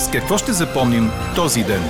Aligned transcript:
С 0.00 0.10
какво 0.10 0.38
ще 0.38 0.52
запомним 0.52 1.04
този 1.36 1.64
ден? 1.64 1.82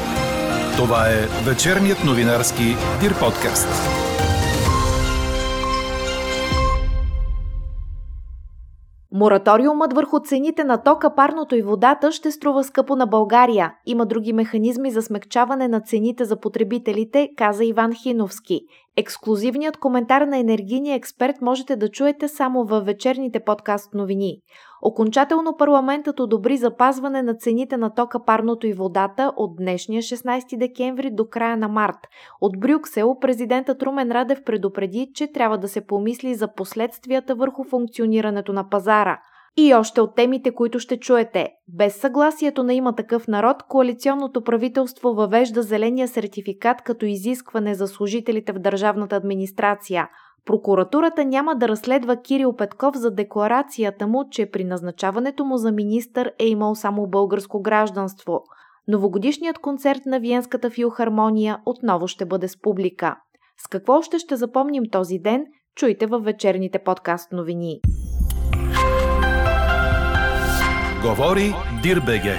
Това 0.76 1.08
е 1.08 1.44
вечерният 1.44 2.04
новинарски 2.04 2.64
Дир 3.00 3.18
подкаст. 3.20 3.68
Мораториумът 9.12 9.92
върху 9.92 10.20
цените 10.20 10.64
на 10.64 10.82
тока, 10.82 11.14
парното 11.14 11.56
и 11.56 11.62
водата 11.62 12.12
ще 12.12 12.30
струва 12.30 12.64
скъпо 12.64 12.96
на 12.96 13.06
България. 13.06 13.74
Има 13.86 14.06
други 14.06 14.32
механизми 14.32 14.90
за 14.90 15.02
смягчаване 15.02 15.68
на 15.68 15.80
цените 15.80 16.24
за 16.24 16.40
потребителите, 16.40 17.28
каза 17.36 17.64
Иван 17.64 17.94
Хиновски. 17.94 18.60
Ексклюзивният 19.00 19.76
коментар 19.76 20.22
на 20.22 20.38
енергийния 20.38 20.96
експерт 20.96 21.40
можете 21.40 21.76
да 21.76 21.88
чуете 21.88 22.28
само 22.28 22.64
във 22.64 22.84
вечерните 22.84 23.40
подкаст 23.40 23.94
новини. 23.94 24.36
Окончателно 24.82 25.56
парламентът 25.56 26.20
одобри 26.20 26.56
запазване 26.56 27.22
на 27.22 27.34
цените 27.34 27.76
на 27.76 27.94
тока, 27.94 28.24
парното 28.24 28.66
и 28.66 28.72
водата 28.72 29.32
от 29.36 29.56
днешния 29.56 30.02
16 30.02 30.58
декември 30.58 31.10
до 31.10 31.28
края 31.28 31.56
на 31.56 31.68
март. 31.68 31.96
От 32.40 32.60
Брюксел 32.60 33.16
президентът 33.20 33.82
Румен 33.82 34.12
Радев 34.12 34.44
предупреди, 34.44 35.10
че 35.14 35.32
трябва 35.32 35.58
да 35.58 35.68
се 35.68 35.86
помисли 35.86 36.34
за 36.34 36.54
последствията 36.54 37.34
върху 37.34 37.64
функционирането 37.64 38.52
на 38.52 38.68
пазара. 38.68 39.20
И 39.56 39.74
още 39.74 40.00
от 40.00 40.14
темите, 40.14 40.54
които 40.54 40.78
ще 40.78 40.96
чуете. 40.96 41.48
Без 41.68 41.96
съгласието 41.96 42.62
на 42.62 42.74
има 42.74 42.94
такъв 42.94 43.28
народ, 43.28 43.62
коалиционното 43.62 44.42
правителство 44.42 45.14
въвежда 45.14 45.62
зеления 45.62 46.08
сертификат 46.08 46.82
като 46.82 47.06
изискване 47.06 47.74
за 47.74 47.86
служителите 47.86 48.52
в 48.52 48.58
държавната 48.58 49.16
администрация. 49.16 50.08
Прокуратурата 50.44 51.24
няма 51.24 51.54
да 51.54 51.68
разследва 51.68 52.16
Кирил 52.16 52.56
Петков 52.56 52.96
за 52.96 53.10
декларацията 53.10 54.06
му, 54.06 54.24
че 54.30 54.50
при 54.50 54.64
назначаването 54.64 55.44
му 55.44 55.56
за 55.56 55.72
министър 55.72 56.32
е 56.38 56.46
имал 56.46 56.74
само 56.74 57.06
българско 57.06 57.62
гражданство. 57.62 58.40
Новогодишният 58.88 59.58
концерт 59.58 60.00
на 60.06 60.20
Виенската 60.20 60.70
филхармония 60.70 61.58
отново 61.66 62.08
ще 62.08 62.26
бъде 62.26 62.48
с 62.48 62.60
публика. 62.60 63.16
С 63.64 63.68
какво 63.68 63.92
още 63.92 64.18
ще 64.18 64.36
запомним 64.36 64.82
този 64.92 65.18
ден, 65.18 65.44
чуйте 65.76 66.06
във 66.06 66.24
вечерните 66.24 66.78
подкаст 66.78 67.32
новини. 67.32 67.80
Говори 71.02 71.54
Дирбеге. 71.82 72.34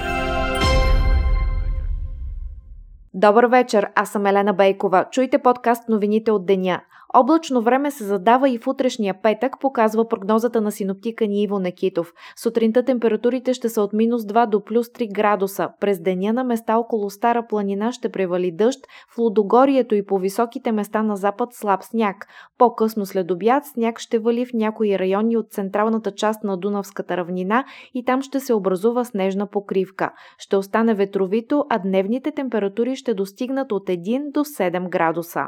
Добър 3.14 3.44
вечер, 3.44 3.88
аз 3.94 4.12
съм 4.12 4.26
Елена 4.26 4.52
Бейкова. 4.52 5.04
Чуйте 5.10 5.38
подкаст 5.38 5.88
новините 5.88 6.30
от 6.30 6.46
деня. 6.46 6.80
Облачно 7.14 7.62
време 7.62 7.90
се 7.90 8.04
задава 8.04 8.50
и 8.50 8.58
в 8.58 8.66
утрешния 8.66 9.14
петък, 9.22 9.60
показва 9.60 10.08
прогнозата 10.08 10.60
на 10.60 10.72
синоптика 10.72 11.26
ни 11.26 11.42
Иво 11.42 11.58
Некитов. 11.58 12.12
Сутринта 12.36 12.84
температурите 12.84 13.54
ще 13.54 13.68
са 13.68 13.82
от 13.82 13.92
минус 13.92 14.22
2 14.22 14.46
до 14.46 14.64
плюс 14.64 14.86
3 14.86 15.12
градуса. 15.12 15.68
През 15.80 16.00
деня 16.00 16.32
на 16.32 16.44
места 16.44 16.76
около 16.76 17.10
Стара 17.10 17.46
планина 17.48 17.92
ще 17.92 18.08
превали 18.08 18.52
дъжд, 18.52 18.80
в 19.14 19.18
Лудогорието 19.18 19.94
и 19.94 20.06
по 20.06 20.18
високите 20.18 20.72
места 20.72 21.02
на 21.02 21.16
запад 21.16 21.48
слаб 21.52 21.82
сняг. 21.82 22.26
По-късно 22.58 23.06
след 23.06 23.30
обяд 23.30 23.66
сняг 23.66 23.98
ще 23.98 24.18
вали 24.18 24.46
в 24.46 24.52
някои 24.54 24.98
райони 24.98 25.36
от 25.36 25.50
централната 25.50 26.10
част 26.10 26.44
на 26.44 26.56
Дунавската 26.56 27.16
равнина 27.16 27.64
и 27.94 28.04
там 28.04 28.22
ще 28.22 28.40
се 28.40 28.54
образува 28.54 29.04
снежна 29.04 29.46
покривка. 29.46 30.12
Ще 30.38 30.56
остане 30.56 30.94
ветровито, 30.94 31.64
а 31.70 31.78
дневните 31.78 32.30
температури 32.30 32.96
ще 32.96 33.14
достигнат 33.14 33.72
от 33.72 33.88
1 33.88 34.32
до 34.32 34.40
7 34.40 34.88
градуса. 34.88 35.46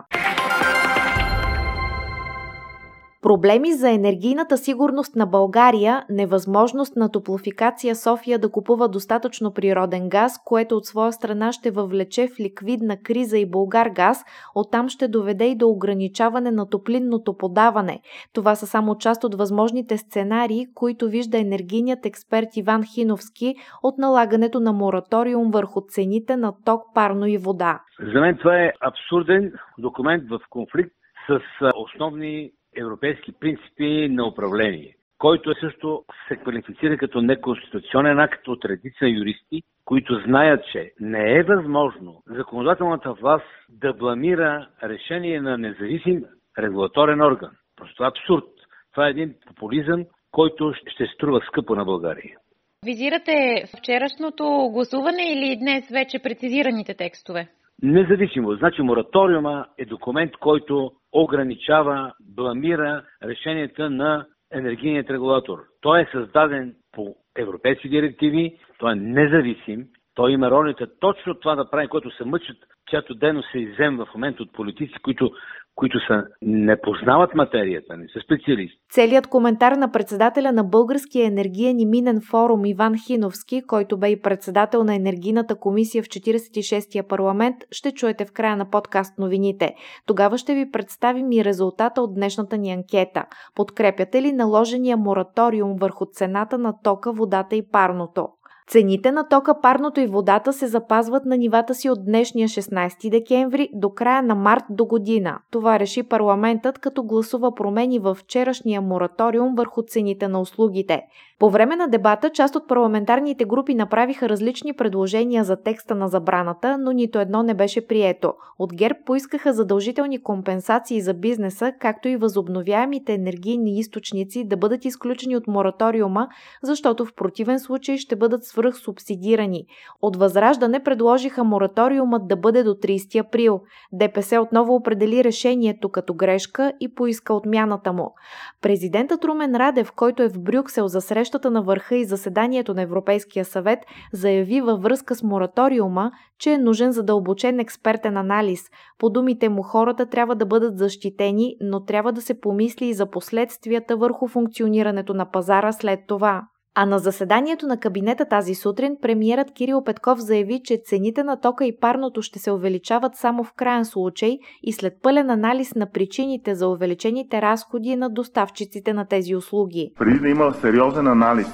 Проблеми 3.24 3.72
за 3.72 3.90
енергийната 3.90 4.56
сигурност 4.56 5.16
на 5.16 5.26
България, 5.26 6.04
невъзможност 6.10 6.96
на 6.96 7.10
топлофикация 7.12 7.96
София 7.96 8.38
да 8.38 8.50
купува 8.50 8.88
достатъчно 8.88 9.54
природен 9.54 10.08
газ, 10.08 10.42
което 10.44 10.76
от 10.76 10.84
своя 10.84 11.12
страна 11.12 11.52
ще 11.52 11.70
въвлече 11.70 12.28
в 12.28 12.40
ликвидна 12.40 12.96
криза 13.02 13.38
и 13.38 13.50
Българ 13.50 13.88
газ, 13.88 14.24
оттам 14.54 14.88
ще 14.88 15.08
доведе 15.08 15.44
и 15.44 15.56
до 15.56 15.68
ограничаване 15.68 16.50
на 16.50 16.70
топлинното 16.70 17.36
подаване. 17.36 18.00
Това 18.34 18.54
са 18.54 18.66
само 18.66 18.98
част 18.98 19.24
от 19.24 19.34
възможните 19.34 19.98
сценарии, 19.98 20.66
които 20.74 21.08
вижда 21.08 21.38
енергийният 21.38 22.06
експерт 22.06 22.56
Иван 22.56 22.82
Хиновски 22.94 23.54
от 23.82 23.98
налагането 23.98 24.60
на 24.60 24.72
мораториум 24.72 25.50
върху 25.50 25.80
цените 25.88 26.36
на 26.36 26.52
ток, 26.64 26.82
парно 26.94 27.26
и 27.26 27.38
вода. 27.38 27.80
За 28.14 28.20
мен 28.20 28.36
това 28.36 28.56
е 28.56 28.72
абсурден 28.80 29.52
документ 29.78 30.24
в 30.30 30.40
конфликт 30.50 30.92
с 31.28 31.40
основни 31.76 32.50
европейски 32.76 33.32
принципи 33.40 34.08
на 34.08 34.26
управление, 34.26 34.96
който 35.18 35.54
също 35.60 36.04
се 36.28 36.36
квалифицира 36.36 36.96
като 36.96 37.22
неконституционен 37.22 38.18
акт 38.20 38.48
от 38.48 38.64
редица 38.64 39.08
юристи, 39.08 39.62
които 39.84 40.22
знаят, 40.26 40.64
че 40.72 40.92
не 41.00 41.38
е 41.38 41.42
възможно 41.42 42.22
законодателната 42.26 43.12
власт 43.12 43.44
да 43.68 43.92
бламира 43.92 44.68
решение 44.82 45.40
на 45.40 45.58
независим 45.58 46.24
регулаторен 46.58 47.20
орган. 47.20 47.50
Просто 47.76 48.02
абсурд. 48.02 48.44
Това 48.92 49.06
е 49.06 49.10
един 49.10 49.34
популизъм, 49.46 50.04
който 50.30 50.72
ще 50.86 51.06
струва 51.06 51.40
скъпо 51.48 51.74
на 51.74 51.84
България. 51.84 52.36
Визирате 52.84 53.64
вчерашното 53.78 54.70
гласуване 54.72 55.32
или 55.32 55.56
днес 55.56 55.88
вече 55.90 56.18
прецизираните 56.18 56.94
текстове? 56.94 57.48
Независимо. 57.82 58.54
Значи 58.54 58.82
мораториума 58.82 59.66
е 59.78 59.84
документ, 59.84 60.32
който 60.40 60.92
ограничава, 61.12 62.12
бламира 62.20 63.02
решенията 63.24 63.90
на 63.90 64.26
енергийният 64.52 65.10
регулатор. 65.10 65.58
Той 65.80 66.00
е 66.02 66.08
създаден 66.12 66.74
по 66.92 67.14
европейски 67.38 67.88
директиви, 67.88 68.58
той 68.78 68.92
е 68.92 68.96
независим, 68.96 69.86
той 70.14 70.32
има 70.32 70.50
ролята 70.50 70.86
точно 71.00 71.34
това 71.34 71.54
да 71.54 71.70
прави, 71.70 71.88
което 71.88 72.16
се 72.16 72.24
мъчат, 72.24 72.56
чиято 72.90 73.14
дейност 73.14 73.48
се 73.52 73.58
изземва 73.58 74.06
в 74.06 74.14
момента 74.14 74.42
от 74.42 74.52
политици, 74.52 74.94
които 75.02 75.30
които 75.76 75.98
са, 76.06 76.24
не 76.42 76.80
познават 76.80 77.34
материята, 77.34 77.96
не 77.96 78.04
са 78.08 78.20
специалисти. 78.24 78.78
Целият 78.90 79.26
коментар 79.26 79.72
на 79.72 79.92
председателя 79.92 80.52
на 80.52 80.64
Българския 80.64 81.26
енергиен 81.26 81.80
и 81.80 81.86
минен 81.86 82.20
форум 82.30 82.64
Иван 82.64 82.94
Хиновски, 83.06 83.62
който 83.66 83.98
бе 83.98 84.10
и 84.10 84.20
председател 84.20 84.84
на 84.84 84.94
енергийната 84.94 85.54
комисия 85.54 86.02
в 86.02 86.06
46-я 86.06 87.08
парламент, 87.08 87.56
ще 87.70 87.92
чуете 87.92 88.24
в 88.24 88.32
края 88.32 88.56
на 88.56 88.70
подкаст 88.70 89.18
новините. 89.18 89.74
Тогава 90.06 90.38
ще 90.38 90.54
ви 90.54 90.70
представим 90.70 91.32
и 91.32 91.44
резултата 91.44 92.02
от 92.02 92.14
днешната 92.14 92.58
ни 92.58 92.72
анкета. 92.72 93.24
Подкрепяте 93.54 94.22
ли 94.22 94.32
наложения 94.32 94.96
мораториум 94.96 95.76
върху 95.80 96.06
цената 96.06 96.58
на 96.58 96.74
тока, 96.84 97.12
водата 97.12 97.56
и 97.56 97.62
парното? 97.72 98.28
Цените 98.66 99.12
на 99.12 99.28
тока, 99.28 99.60
парното 99.60 100.00
и 100.00 100.06
водата 100.06 100.52
се 100.52 100.66
запазват 100.66 101.24
на 101.24 101.36
нивата 101.36 101.74
си 101.74 101.90
от 101.90 102.04
днешния 102.04 102.48
16 102.48 103.10
декември 103.10 103.68
до 103.72 103.90
края 103.90 104.22
на 104.22 104.34
март 104.34 104.64
до 104.70 104.84
година. 104.84 105.38
Това 105.50 105.78
реши 105.78 106.02
парламентът, 106.02 106.78
като 106.78 107.02
гласува 107.02 107.54
промени 107.54 107.98
в 107.98 108.14
вчерашния 108.14 108.80
мораториум 108.80 109.54
върху 109.56 109.82
цените 109.82 110.28
на 110.28 110.40
услугите. 110.40 111.02
По 111.38 111.50
време 111.50 111.76
на 111.76 111.88
дебата 111.88 112.30
част 112.30 112.56
от 112.56 112.68
парламентарните 112.68 113.44
групи 113.44 113.74
направиха 113.74 114.28
различни 114.28 114.72
предложения 114.72 115.44
за 115.44 115.56
текста 115.56 115.94
на 115.94 116.08
забраната, 116.08 116.78
но 116.78 116.92
нито 116.92 117.18
едно 117.18 117.42
не 117.42 117.54
беше 117.54 117.86
прието. 117.86 118.32
От 118.58 118.74
ГЕРБ 118.74 118.98
поискаха 119.06 119.52
задължителни 119.52 120.22
компенсации 120.22 121.00
за 121.00 121.14
бизнеса, 121.14 121.72
както 121.80 122.08
и 122.08 122.16
възобновяемите 122.16 123.12
енергийни 123.12 123.78
източници 123.78 124.44
да 124.44 124.56
бъдат 124.56 124.84
изключени 124.84 125.36
от 125.36 125.46
мораториума, 125.46 126.28
защото 126.62 127.04
в 127.04 127.14
противен 127.14 127.60
случай 127.60 127.96
ще 127.96 128.16
бъдат 128.16 128.44
свръхсубсидирани. 128.44 129.64
От 130.02 130.16
Възраждане 130.16 130.82
предложиха 130.82 131.44
мораториумът 131.44 132.28
да 132.28 132.36
бъде 132.36 132.62
до 132.62 132.74
30 132.74 133.26
април. 133.26 133.60
ДПС 133.92 134.40
отново 134.40 134.74
определи 134.74 135.24
решението 135.24 135.88
като 135.88 136.14
грешка 136.14 136.72
и 136.80 136.94
поиска 136.94 137.34
отмяната 137.34 137.92
му. 137.92 138.14
Президентът 138.60 139.24
Румен 139.24 139.56
Радев, 139.56 139.92
който 139.92 140.22
е 140.22 140.28
в 140.28 140.40
Брюксел 140.40 140.88
за 140.88 141.00
срещата 141.24 141.50
на 141.50 141.62
върха 141.62 141.96
и 141.96 142.04
заседанието 142.04 142.74
на 142.74 142.82
Европейския 142.82 143.44
съвет, 143.44 143.78
заяви 144.12 144.60
във 144.60 144.82
връзка 144.82 145.14
с 145.14 145.22
мораториума, 145.22 146.10
че 146.38 146.52
е 146.52 146.58
нужен 146.58 146.92
задълбочен 146.92 147.60
експертен 147.60 148.16
анализ. 148.16 148.60
По 148.98 149.10
думите 149.10 149.48
му 149.48 149.62
хората 149.62 150.06
трябва 150.06 150.34
да 150.34 150.46
бъдат 150.46 150.78
защитени, 150.78 151.56
но 151.60 151.84
трябва 151.84 152.12
да 152.12 152.22
се 152.22 152.40
помисли 152.40 152.86
и 152.86 152.94
за 152.94 153.10
последствията 153.10 153.96
върху 153.96 154.28
функционирането 154.28 155.14
на 155.14 155.30
пазара 155.30 155.72
след 155.72 156.00
това. 156.08 156.42
А 156.76 156.86
на 156.86 156.98
заседанието 156.98 157.66
на 157.66 157.76
кабинета 157.76 158.24
тази 158.24 158.54
сутрин 158.54 158.96
премиерът 159.02 159.50
Кирил 159.50 159.84
Петков 159.84 160.18
заяви, 160.18 160.60
че 160.64 160.80
цените 160.84 161.24
на 161.24 161.40
тока 161.40 161.64
и 161.64 161.76
парното 161.80 162.22
ще 162.22 162.38
се 162.38 162.50
увеличават 162.50 163.16
само 163.16 163.44
в 163.44 163.52
крайен 163.52 163.84
случай 163.84 164.38
и 164.62 164.72
след 164.72 164.92
пълен 165.02 165.30
анализ 165.30 165.74
на 165.74 165.86
причините 165.86 166.54
за 166.54 166.68
увеличените 166.68 167.42
разходи 167.42 167.96
на 167.96 168.10
доставчиците 168.10 168.92
на 168.92 169.04
тези 169.04 169.36
услуги. 169.36 169.92
Преди 169.98 170.18
да 170.18 170.28
има 170.28 170.54
сериозен 170.54 171.06
анализ 171.06 171.46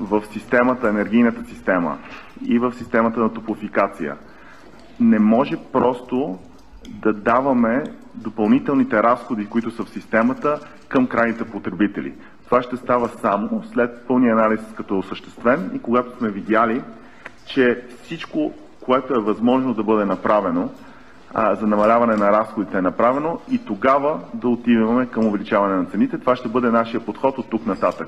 в 0.00 0.24
системата, 0.32 0.88
енергийната 0.88 1.44
система 1.44 1.98
и 2.46 2.58
в 2.58 2.72
системата 2.72 3.20
на 3.20 3.32
топлофикация, 3.32 4.16
не 5.00 5.18
може 5.18 5.56
просто 5.72 6.38
да 6.88 7.12
даваме 7.12 7.84
допълнителните 8.14 9.02
разходи, 9.02 9.46
които 9.46 9.70
са 9.70 9.84
в 9.84 9.90
системата, 9.90 10.60
към 10.88 11.06
крайните 11.06 11.44
потребители. 11.44 12.14
Това 12.48 12.62
ще 12.62 12.76
става 12.76 13.08
само 13.08 13.62
след 13.72 14.06
пълния 14.06 14.32
анализ 14.32 14.60
като 14.76 14.98
осъществен 14.98 15.70
и 15.74 15.78
когато 15.78 16.18
сме 16.18 16.30
видяли, 16.30 16.82
че 17.46 17.82
всичко, 18.02 18.52
което 18.84 19.14
е 19.14 19.22
възможно 19.22 19.74
да 19.74 19.82
бъде 19.82 20.04
направено, 20.04 20.70
а, 21.34 21.54
за 21.54 21.66
намаляване 21.66 22.16
на 22.16 22.32
разходите 22.32 22.78
е 22.78 22.82
направено 22.82 23.40
и 23.50 23.58
тогава 23.64 24.20
да 24.34 24.48
отиваме 24.48 25.06
към 25.06 25.26
увеличаване 25.26 25.76
на 25.76 25.84
цените. 25.84 26.18
Това 26.18 26.36
ще 26.36 26.48
бъде 26.48 26.70
нашия 26.70 27.00
подход 27.00 27.38
от 27.38 27.50
тук 27.50 27.66
нататък. 27.66 28.07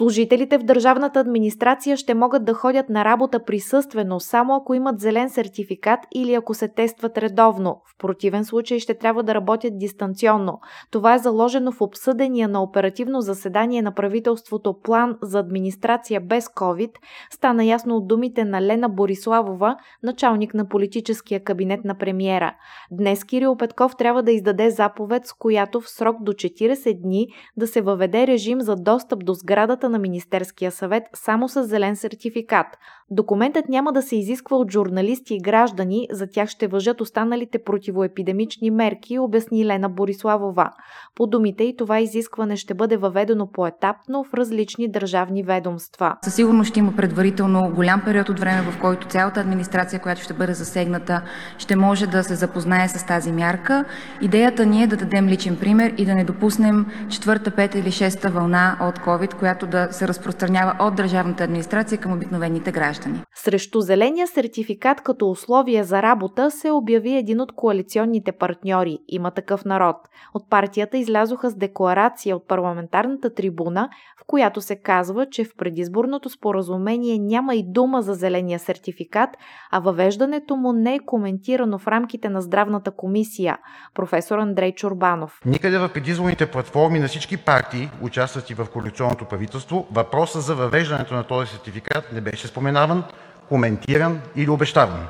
Служителите 0.00 0.58
в 0.58 0.62
държавната 0.62 1.20
администрация 1.20 1.96
ще 1.96 2.14
могат 2.14 2.44
да 2.44 2.54
ходят 2.54 2.88
на 2.88 3.04
работа 3.04 3.44
присъствено, 3.44 4.20
само 4.20 4.54
ако 4.54 4.74
имат 4.74 5.00
зелен 5.00 5.30
сертификат 5.30 6.00
или 6.14 6.34
ако 6.34 6.54
се 6.54 6.68
тестват 6.68 7.18
редовно. 7.18 7.80
В 7.86 7.98
противен 7.98 8.44
случай 8.44 8.78
ще 8.78 8.94
трябва 8.94 9.22
да 9.22 9.34
работят 9.34 9.78
дистанционно. 9.78 10.60
Това 10.90 11.14
е 11.14 11.18
заложено 11.18 11.72
в 11.72 11.80
обсъдения 11.80 12.48
на 12.48 12.62
оперативно 12.62 13.20
заседание 13.20 13.82
на 13.82 13.94
правителството 13.94 14.80
план 14.82 15.16
за 15.22 15.38
администрация 15.38 16.20
без 16.20 16.48
COVID. 16.48 16.90
Стана 17.30 17.64
ясно 17.64 17.96
от 17.96 18.08
думите 18.08 18.44
на 18.44 18.62
Лена 18.62 18.88
Бориславова, 18.88 19.76
началник 20.02 20.54
на 20.54 20.68
политическия 20.68 21.44
кабинет 21.44 21.84
на 21.84 21.94
премиера. 21.94 22.54
Днес 22.90 23.24
Кирил 23.24 23.56
Петков 23.56 23.96
трябва 23.96 24.22
да 24.22 24.32
издаде 24.32 24.70
заповед, 24.70 25.26
с 25.26 25.32
която 25.32 25.80
в 25.80 25.90
срок 25.90 26.22
до 26.22 26.32
40 26.32 27.02
дни 27.02 27.28
да 27.56 27.66
се 27.66 27.80
въведе 27.80 28.26
режим 28.26 28.60
за 28.60 28.76
достъп 28.76 29.24
до 29.24 29.34
сградата 29.34 29.89
на 29.90 29.98
Министерския 29.98 30.70
съвет 30.70 31.02
само 31.14 31.48
с 31.48 31.64
зелен 31.64 31.96
сертификат. 31.96 32.66
Документът 33.12 33.68
няма 33.68 33.92
да 33.92 34.02
се 34.02 34.16
изисква 34.16 34.56
от 34.56 34.72
журналисти 34.72 35.34
и 35.34 35.40
граждани, 35.40 36.08
за 36.10 36.26
тях 36.26 36.48
ще 36.48 36.66
въжат 36.66 37.00
останалите 37.00 37.58
противоепидемични 37.64 38.70
мерки, 38.70 39.18
обясни 39.18 39.66
Лена 39.66 39.88
Бориславова. 39.88 40.70
По 41.14 41.26
думите 41.26 41.64
и 41.64 41.76
това 41.76 42.00
изискване 42.00 42.56
ще 42.56 42.74
бъде 42.74 42.96
въведено 42.96 43.50
поетапно 43.52 44.24
в 44.24 44.34
различни 44.34 44.90
държавни 44.90 45.42
ведомства. 45.42 46.16
Със 46.24 46.34
сигурност 46.34 46.70
ще 46.70 46.78
има 46.78 46.92
предварително 46.96 47.72
голям 47.74 48.02
период 48.04 48.28
от 48.28 48.40
време, 48.40 48.62
в 48.62 48.80
който 48.80 49.06
цялата 49.06 49.40
администрация, 49.40 50.00
която 50.00 50.22
ще 50.22 50.34
бъде 50.34 50.54
засегната, 50.54 51.22
ще 51.58 51.76
може 51.76 52.06
да 52.06 52.24
се 52.24 52.34
запознае 52.34 52.88
с 52.88 53.06
тази 53.06 53.32
мярка. 53.32 53.84
Идеята 54.20 54.66
ни 54.66 54.82
е 54.82 54.86
да 54.86 54.96
дадем 54.96 55.28
личен 55.28 55.56
пример 55.56 55.94
и 55.98 56.04
да 56.04 56.14
не 56.14 56.24
допуснем 56.24 56.86
четвърта, 57.08 57.50
пета 57.50 57.78
или 57.78 57.90
шеста 57.90 58.30
вълна 58.30 58.76
от 58.80 58.98
COVID, 58.98 59.34
която 59.34 59.66
да 59.66 59.79
се 59.90 60.08
разпространява 60.08 60.76
от 60.80 60.94
държавната 60.94 61.44
администрация 61.44 61.98
към 61.98 62.12
обикновените 62.12 62.72
граждани. 62.72 63.22
Срещу 63.34 63.80
зеления 63.80 64.26
сертификат 64.26 65.00
като 65.00 65.30
условие 65.30 65.84
за 65.84 66.02
работа 66.02 66.50
се 66.50 66.70
обяви 66.70 67.16
един 67.16 67.40
от 67.40 67.52
коалиционните 67.52 68.32
партньори– 68.32 68.98
има 69.08 69.30
такъв 69.30 69.64
народ. 69.64 69.96
От 70.34 70.50
партията 70.50 70.98
излязоха 70.98 71.50
с 71.50 71.54
декларация 71.54 72.36
от 72.36 72.48
парламентарната 72.48 73.34
трибуна, 73.34 73.88
в 74.20 74.24
която 74.26 74.60
се 74.60 74.76
казва, 74.76 75.26
че 75.30 75.44
в 75.44 75.56
предизборното 75.58 76.28
споразумение 76.28 77.18
няма 77.18 77.54
и 77.54 77.64
дума 77.72 78.02
за 78.02 78.14
зеления 78.14 78.58
сертификат, 78.58 79.30
а 79.70 79.80
въвеждането 79.80 80.56
му 80.56 80.72
не 80.72 80.94
е 80.94 80.98
коментирано 81.06 81.78
в 81.78 81.88
рамките 81.88 82.28
на 82.28 82.40
здравната 82.40 82.90
комисия. 82.90 83.58
Професор 83.94 84.38
Андрей 84.38 84.72
Чорбанов. 84.72 85.40
Никъде 85.44 85.78
в 85.78 85.90
предизборните 85.94 86.46
платформи 86.46 86.98
на 86.98 87.08
всички 87.08 87.36
партии, 87.36 87.90
участващи 88.02 88.54
в 88.54 88.66
коалиционното 88.72 89.24
правителство, 89.24 89.69
въпросът 89.92 90.42
за 90.42 90.54
въвеждането 90.54 91.14
на 91.14 91.24
този 91.24 91.50
сертификат 91.50 92.12
не 92.12 92.20
беше 92.20 92.46
споменаван, 92.46 93.04
коментиран 93.48 94.20
или 94.36 94.50
обещаван. 94.50 95.06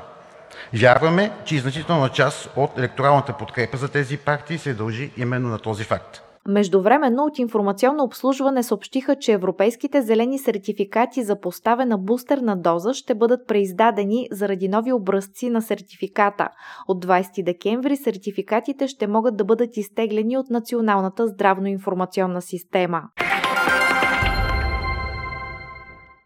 Вярваме, 0.73 1.31
че 1.45 1.55
и 1.55 1.59
значителна 1.59 2.09
част 2.09 2.49
от 2.55 2.77
електоралната 2.77 3.33
подкрепа 3.33 3.77
за 3.77 3.89
тези 3.89 4.17
партии 4.17 4.57
се 4.57 4.73
дължи 4.73 5.11
именно 5.17 5.49
на 5.49 5.59
този 5.59 5.83
факт. 5.83 6.21
Междувременно 6.47 7.23
от 7.23 7.39
информационно 7.39 8.03
обслужване 8.03 8.63
съобщиха, 8.63 9.15
че 9.15 9.31
европейските 9.31 10.01
зелени 10.01 10.39
сертификати 10.39 11.23
за 11.23 11.39
поставена 11.39 11.97
бустерна 11.97 12.57
доза 12.57 12.93
ще 12.93 13.15
бъдат 13.15 13.47
преиздадени 13.47 14.27
заради 14.31 14.67
нови 14.67 14.93
образци 14.93 15.49
на 15.49 15.61
сертификата. 15.61 16.49
От 16.87 17.05
20 17.05 17.43
декември 17.43 17.97
сертификатите 17.97 18.87
ще 18.87 19.07
могат 19.07 19.37
да 19.37 19.43
бъдат 19.43 19.77
изтеглени 19.77 20.37
от 20.37 20.49
Националната 20.49 21.27
здравно-информационна 21.27 22.41
система. 22.41 23.01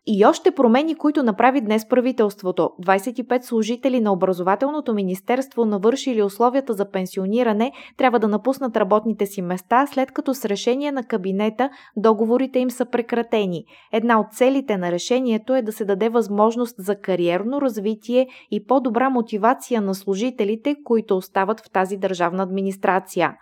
И 0.08 0.26
още 0.26 0.52
промени, 0.52 0.96
които 0.96 1.24
направи 1.24 1.62
днес 1.62 1.88
правителството. 1.88 2.70
25 2.84 3.42
служители 3.42 4.00
на 4.00 4.14
образователното 4.14 4.94
министерство, 4.94 5.66
навършили 5.66 6.24
условията 6.24 6.74
за 6.74 6.92
пенсиониране, 6.92 7.72
трябва 7.98 8.20
да 8.20 8.28
напуснат 8.28 8.78
работните 8.78 9.26
си 9.26 9.42
места, 9.42 9.88
след 9.88 10.12
като 10.12 10.34
с 10.34 10.46
решение 10.46 10.92
на 10.92 11.04
кабинета 11.04 11.70
договорите 11.98 12.60
им 12.60 12.70
са 12.70 12.86
прекратени. 12.86 13.66
Една 13.94 14.20
от 14.20 14.28
целите 14.32 14.78
на 14.78 14.92
решението 14.92 15.56
е 15.56 15.62
да 15.62 15.72
се 15.72 15.86
даде 15.86 16.10
възможност 16.10 16.76
за 16.78 16.96
кариерно 16.96 17.62
развитие 17.62 18.28
и 18.52 18.66
по-добра 18.66 19.10
мотивация 19.10 19.82
на 19.82 19.96
служителите, 19.96 20.76
които 20.84 21.18
остават 21.18 21.60
в 21.60 21.70
тази 21.70 21.98
държавна 21.98 22.44
администрация 22.44 23.36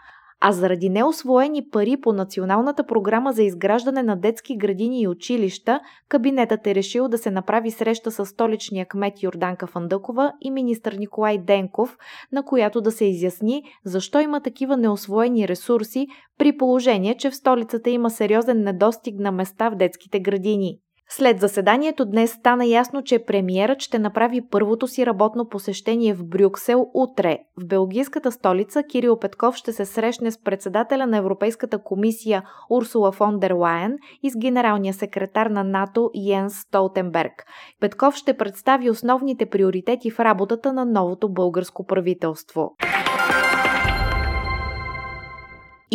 а 0.45 0.51
заради 0.51 0.89
неосвоени 0.89 1.69
пари 1.69 1.97
по 2.01 2.13
Националната 2.13 2.83
програма 2.83 3.33
за 3.33 3.43
изграждане 3.43 4.03
на 4.03 4.15
детски 4.15 4.57
градини 4.57 5.01
и 5.01 5.07
училища, 5.07 5.79
кабинетът 6.09 6.67
е 6.67 6.75
решил 6.75 7.07
да 7.07 7.17
се 7.17 7.31
направи 7.31 7.71
среща 7.71 8.11
с 8.11 8.25
столичния 8.25 8.85
кмет 8.85 9.23
Йорданка 9.23 9.67
Фандъкова 9.67 10.33
и 10.41 10.51
министър 10.51 10.93
Николай 10.93 11.37
Денков, 11.37 11.97
на 12.31 12.43
която 12.43 12.81
да 12.81 12.91
се 12.91 13.05
изясни 13.05 13.63
защо 13.85 14.19
има 14.19 14.41
такива 14.41 14.77
неосвоени 14.77 15.47
ресурси, 15.47 16.07
при 16.37 16.57
положение, 16.57 17.17
че 17.17 17.29
в 17.29 17.35
столицата 17.35 17.89
има 17.89 18.09
сериозен 18.09 18.63
недостиг 18.63 19.19
на 19.19 19.31
места 19.31 19.69
в 19.69 19.75
детските 19.75 20.19
градини. 20.19 20.79
След 21.09 21.39
заседанието 21.39 22.05
днес 22.05 22.31
стана 22.31 22.65
ясно, 22.65 23.03
че 23.03 23.25
премиерът 23.25 23.81
ще 23.81 23.99
направи 23.99 24.41
първото 24.49 24.87
си 24.87 25.05
работно 25.05 25.49
посещение 25.49 26.13
в 26.13 26.23
Брюксел 26.23 26.85
утре. 26.93 27.37
В 27.61 27.67
белгийската 27.67 28.31
столица 28.31 28.83
Кирил 28.83 29.19
Петков 29.19 29.55
ще 29.55 29.73
се 29.73 29.85
срещне 29.85 30.31
с 30.31 30.43
председателя 30.43 31.07
на 31.07 31.17
Европейската 31.17 31.83
комисия 31.83 32.43
Урсула 32.69 33.11
фон 33.11 33.39
дер 33.39 33.51
Лайен 33.51 33.97
и 34.23 34.29
с 34.29 34.37
генералния 34.37 34.93
секретар 34.93 35.47
на 35.47 35.63
НАТО 35.63 36.11
Йенс 36.15 36.53
Столтенберг. 36.53 37.45
Петков 37.79 38.15
ще 38.15 38.37
представи 38.37 38.89
основните 38.89 39.45
приоритети 39.45 40.11
в 40.11 40.19
работата 40.19 40.73
на 40.73 40.85
новото 40.85 41.33
българско 41.33 41.85
правителство. 41.85 42.71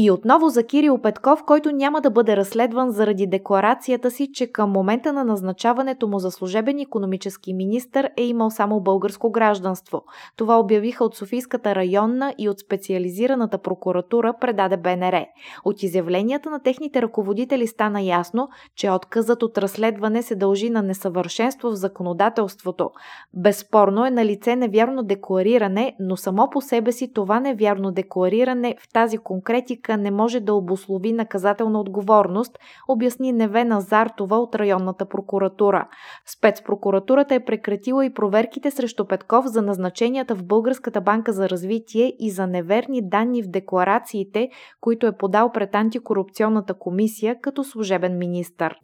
И 0.00 0.10
отново 0.10 0.48
за 0.48 0.64
Кирил 0.64 0.98
Петков, 0.98 1.44
който 1.44 1.72
няма 1.72 2.00
да 2.00 2.10
бъде 2.10 2.36
разследван 2.36 2.90
заради 2.90 3.26
декларацията 3.26 4.10
си, 4.10 4.32
че 4.32 4.46
към 4.46 4.70
момента 4.70 5.12
на 5.12 5.24
назначаването 5.24 6.08
му 6.08 6.18
за 6.18 6.30
служебен 6.30 6.78
економически 6.78 7.54
министр 7.54 8.08
е 8.16 8.24
имал 8.24 8.50
само 8.50 8.80
българско 8.80 9.30
гражданство. 9.30 10.02
Това 10.36 10.58
обявиха 10.58 11.04
от 11.04 11.16
Софийската 11.16 11.74
районна 11.74 12.34
и 12.38 12.48
от 12.48 12.58
специализираната 12.58 13.58
прокуратура, 13.58 14.34
предаде 14.40 14.76
БНР. 14.76 15.24
От 15.64 15.82
изявленията 15.82 16.50
на 16.50 16.62
техните 16.62 17.02
ръководители 17.02 17.66
стана 17.66 18.02
ясно, 18.02 18.48
че 18.76 18.90
отказът 18.90 19.42
от 19.42 19.58
разследване 19.58 20.22
се 20.22 20.34
дължи 20.34 20.70
на 20.70 20.82
несъвършенство 20.82 21.70
в 21.70 21.74
законодателството. 21.74 22.90
Безспорно 23.34 24.06
е 24.06 24.10
на 24.10 24.24
лице 24.24 24.56
невярно 24.56 25.02
деклариране, 25.02 25.96
но 26.00 26.16
само 26.16 26.50
по 26.50 26.60
себе 26.60 26.92
си 26.92 27.12
това 27.12 27.40
невярно 27.40 27.90
деклариране 27.90 28.76
в 28.80 28.92
тази 28.92 29.18
конкретика 29.18 29.87
практика 29.88 30.02
не 30.02 30.10
може 30.10 30.40
да 30.40 30.54
обослови 30.54 31.12
наказателна 31.12 31.80
отговорност, 31.80 32.58
обясни 32.88 33.32
Невена 33.32 33.80
Зартова 33.80 34.36
от 34.36 34.54
районната 34.54 35.08
прокуратура. 35.08 35.88
Спецпрокуратурата 36.26 37.34
е 37.34 37.44
прекратила 37.44 38.04
и 38.04 38.14
проверките 38.14 38.70
срещу 38.70 39.06
Петков 39.06 39.46
за 39.46 39.62
назначенията 39.62 40.34
в 40.34 40.44
Българската 40.44 41.00
банка 41.00 41.32
за 41.32 41.48
развитие 41.48 42.12
и 42.18 42.30
за 42.30 42.46
неверни 42.46 43.08
данни 43.08 43.42
в 43.42 43.50
декларациите, 43.50 44.48
които 44.80 45.06
е 45.06 45.16
подал 45.16 45.52
пред 45.52 45.74
антикорупционната 45.74 46.74
комисия 46.74 47.36
като 47.40 47.64
служебен 47.64 48.18
министър. 48.18 48.74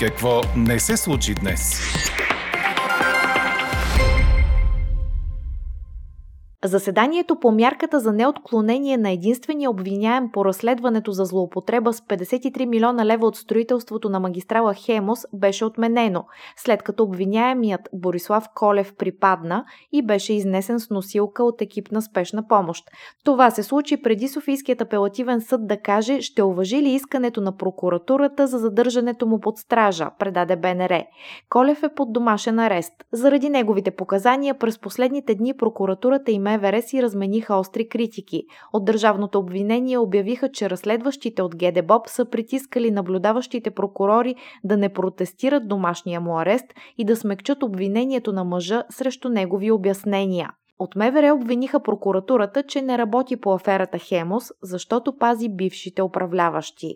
Какво 0.00 0.40
не 0.56 0.78
се 0.78 0.96
случи 0.96 1.34
днес? 1.34 1.80
Заседанието 6.64 7.36
по 7.36 7.50
мярката 7.50 8.00
за 8.00 8.12
неотклонение 8.12 8.96
на 8.96 9.10
единствения 9.10 9.70
обвиняем 9.70 10.30
по 10.32 10.44
разследването 10.44 11.12
за 11.12 11.24
злоупотреба 11.24 11.92
с 11.92 12.00
53 12.00 12.66
милиона 12.66 13.06
лева 13.06 13.26
от 13.26 13.36
строителството 13.36 14.08
на 14.08 14.20
магистрала 14.20 14.74
Хемос 14.74 15.26
беше 15.34 15.64
отменено, 15.64 16.24
след 16.56 16.82
като 16.82 17.02
обвиняемият 17.02 17.80
Борислав 17.92 18.44
Колев 18.54 18.94
припадна 18.96 19.64
и 19.92 20.06
беше 20.06 20.32
изнесен 20.32 20.80
с 20.80 20.90
носилка 20.90 21.44
от 21.44 21.62
екип 21.62 21.92
на 21.92 22.02
спешна 22.02 22.48
помощ. 22.48 22.84
Това 23.24 23.50
се 23.50 23.62
случи 23.62 24.02
преди 24.02 24.28
Софийският 24.28 24.80
апелативен 24.80 25.40
съд 25.40 25.66
да 25.66 25.76
каже 25.76 26.20
ще 26.20 26.42
уважи 26.42 26.82
ли 26.82 26.90
искането 26.90 27.40
на 27.40 27.56
прокуратурата 27.56 28.46
за 28.46 28.58
задържането 28.58 29.26
му 29.26 29.40
под 29.40 29.58
стража, 29.58 30.10
предаде 30.18 30.56
БНР. 30.56 31.02
Колев 31.48 31.82
е 31.82 31.94
под 31.94 32.12
домашен 32.12 32.58
арест. 32.58 32.92
Заради 33.12 33.48
неговите 33.48 33.90
показания 33.90 34.58
през 34.58 34.78
последните 34.78 35.34
дни 35.34 35.56
прокуратурата 35.56 36.30
и 36.30 36.47
МВР 36.48 36.82
си 36.82 37.02
размениха 37.02 37.56
остри 37.56 37.88
критики. 37.88 38.42
От 38.72 38.84
държавното 38.84 39.38
обвинение 39.38 39.98
обявиха, 39.98 40.52
че 40.52 40.70
разследващите 40.70 41.42
от 41.42 41.56
ГДБОП 41.56 42.08
са 42.08 42.24
притискали 42.24 42.90
наблюдаващите 42.90 43.70
прокурори 43.70 44.34
да 44.64 44.76
не 44.76 44.88
протестират 44.88 45.68
домашния 45.68 46.20
му 46.20 46.38
арест 46.38 46.66
и 46.98 47.04
да 47.04 47.16
смекчат 47.16 47.62
обвинението 47.62 48.32
на 48.32 48.44
мъжа 48.44 48.82
срещу 48.90 49.28
негови 49.28 49.70
обяснения. 49.70 50.50
От 50.78 50.96
МВР 50.96 51.34
обвиниха 51.34 51.82
прокуратурата, 51.82 52.62
че 52.62 52.82
не 52.82 52.98
работи 52.98 53.36
по 53.36 53.54
аферата 53.54 53.98
Хемос, 53.98 54.44
защото 54.62 55.16
пази 55.18 55.48
бившите 55.48 56.02
управляващи. 56.02 56.94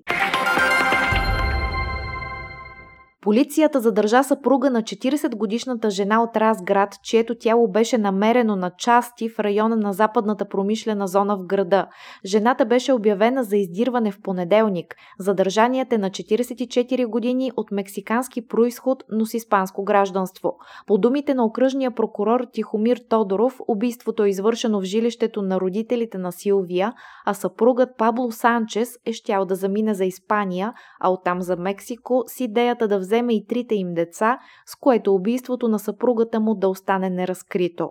Полицията 3.22 3.80
задържа 3.80 4.22
съпруга 4.24 4.70
на 4.70 4.82
40-годишната 4.82 5.90
жена 5.90 6.22
от 6.22 6.36
Разград, 6.36 6.94
чието 7.02 7.34
тяло 7.34 7.68
беше 7.68 7.98
намерено 7.98 8.56
на 8.56 8.70
части 8.70 9.28
в 9.28 9.38
района 9.38 9.76
на 9.76 9.92
западната 9.92 10.48
промишлена 10.48 11.06
зона 11.06 11.36
в 11.36 11.46
града. 11.46 11.86
Жената 12.24 12.64
беше 12.64 12.92
обявена 12.92 13.44
за 13.44 13.56
издирване 13.56 14.12
в 14.12 14.20
понеделник. 14.22 14.94
Задържаният 15.18 15.92
е 15.92 15.98
на 15.98 16.10
44 16.10 17.06
години 17.06 17.52
от 17.56 17.70
мексикански 17.70 18.46
происход, 18.46 19.04
но 19.10 19.26
с 19.26 19.34
испанско 19.34 19.84
гражданство. 19.84 20.56
По 20.86 20.98
думите 20.98 21.34
на 21.34 21.44
окръжния 21.44 21.90
прокурор 21.90 22.46
Тихомир 22.52 23.00
Тодоров, 23.08 23.60
убийството 23.68 24.24
е 24.24 24.28
извършено 24.28 24.80
в 24.80 24.84
жилището 24.84 25.42
на 25.42 25.60
родителите 25.60 26.18
на 26.18 26.32
Силвия, 26.32 26.92
а 27.26 27.34
съпругът 27.34 27.96
Пабло 27.98 28.32
Санчес 28.32 28.98
е 29.06 29.12
щял 29.12 29.44
да 29.44 29.54
замине 29.54 29.94
за 29.94 30.04
Испания, 30.04 30.72
а 31.00 31.10
оттам 31.10 31.42
за 31.42 31.56
Мексико 31.56 32.24
с 32.26 32.40
идеята 32.40 32.88
да 32.88 32.98
вземе 32.98 33.11
вземе 33.12 33.34
и 33.34 33.46
трите 33.46 33.74
им 33.74 33.94
деца, 33.94 34.38
с 34.66 34.76
което 34.76 35.14
убийството 35.14 35.68
на 35.68 35.78
съпругата 35.78 36.40
му 36.40 36.54
да 36.54 36.68
остане 36.68 37.10
неразкрито. 37.10 37.90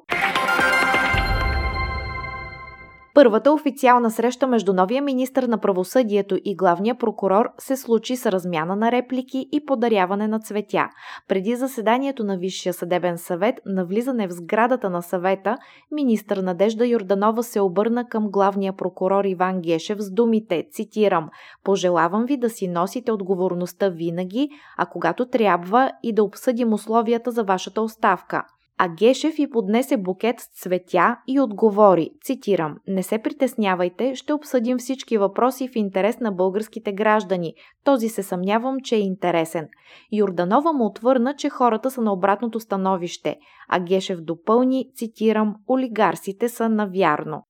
Първата 3.13 3.53
официална 3.53 4.11
среща 4.11 4.47
между 4.47 4.73
новия 4.73 5.01
министр 5.01 5.47
на 5.47 5.57
правосъдието 5.57 6.37
и 6.45 6.55
главния 6.55 6.95
прокурор 6.95 7.49
се 7.57 7.77
случи 7.77 8.15
с 8.15 8.31
размяна 8.31 8.75
на 8.75 8.91
реплики 8.91 9.47
и 9.51 9.65
подаряване 9.65 10.27
на 10.27 10.39
цветя. 10.39 10.89
Преди 11.27 11.55
заседанието 11.55 12.23
на 12.23 12.37
Висшия 12.37 12.73
съдебен 12.73 13.17
съвет, 13.17 13.55
на 13.65 13.85
влизане 13.85 14.27
в 14.27 14.31
сградата 14.31 14.89
на 14.89 15.01
съвета, 15.01 15.57
министър 15.91 16.37
Надежда 16.37 16.87
Йорданова 16.87 17.43
се 17.43 17.61
обърна 17.61 18.07
към 18.09 18.29
главния 18.29 18.73
прокурор 18.73 19.23
Иван 19.25 19.61
Гешев 19.61 19.99
с 19.99 20.11
думите, 20.11 20.67
цитирам, 20.71 21.29
«Пожелавам 21.63 22.25
ви 22.25 22.37
да 22.37 22.49
си 22.49 22.67
носите 22.67 23.11
отговорността 23.11 23.89
винаги, 23.89 24.49
а 24.77 24.85
когато 24.85 25.25
трябва 25.25 25.91
и 26.03 26.13
да 26.13 26.23
обсъдим 26.23 26.73
условията 26.73 27.31
за 27.31 27.43
вашата 27.43 27.81
оставка 27.81 28.43
а 28.83 28.87
Гешев 28.89 29.39
и 29.39 29.49
поднесе 29.49 29.97
букет 29.97 30.39
с 30.39 30.61
цветя 30.61 31.17
и 31.27 31.39
отговори, 31.39 32.09
цитирам, 32.23 32.75
«Не 32.87 33.03
се 33.03 33.17
притеснявайте, 33.17 34.15
ще 34.15 34.33
обсъдим 34.33 34.77
всички 34.77 35.17
въпроси 35.17 35.67
в 35.67 35.75
интерес 35.75 36.19
на 36.19 36.31
българските 36.31 36.93
граждани. 36.93 37.53
Този 37.83 38.09
се 38.09 38.23
съмнявам, 38.23 38.75
че 38.83 38.95
е 38.95 38.99
интересен». 38.99 39.67
Юрданова 40.11 40.73
му 40.73 40.85
отвърна, 40.85 41.35
че 41.35 41.49
хората 41.49 41.91
са 41.91 42.01
на 42.01 42.13
обратното 42.13 42.59
становище, 42.59 43.37
а 43.69 43.79
Гешев 43.79 44.21
допълни, 44.21 44.85
цитирам, 44.95 45.55
«Олигарсите 45.69 46.49
са 46.49 46.69
навярно». 46.69 47.43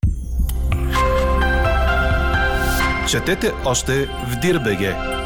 Четете 3.09 3.51
още 3.65 4.05
в 4.05 4.39
Дирбеге! 4.41 5.20